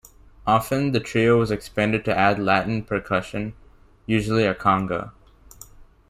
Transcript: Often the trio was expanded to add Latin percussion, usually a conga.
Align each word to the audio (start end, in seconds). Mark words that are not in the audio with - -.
Often 0.47 0.93
the 0.93 0.99
trio 0.99 1.37
was 1.37 1.51
expanded 1.51 2.03
to 2.05 2.17
add 2.17 2.39
Latin 2.39 2.83
percussion, 2.83 3.53
usually 4.07 4.45
a 4.45 4.55
conga. 4.55 5.11